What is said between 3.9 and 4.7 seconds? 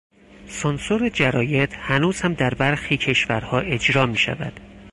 میشود.